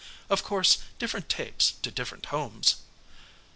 [0.31, 2.77] Of course, different tapes to different homes."